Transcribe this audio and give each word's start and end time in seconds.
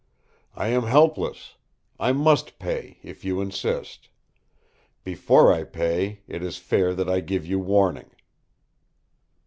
I 0.55 0.69
am 0.69 0.81
helpless. 0.85 1.57
I 1.99 2.11
must 2.11 2.57
pay, 2.57 2.97
if 3.03 3.23
you 3.23 3.39
insist. 3.39 4.09
Before 5.03 5.53
I 5.53 5.63
pay 5.63 6.21
it 6.27 6.41
is 6.41 6.57
fair 6.57 6.95
that 6.95 7.07
I 7.07 7.19
give 7.19 7.45
you 7.45 7.59
warning." 7.59 8.09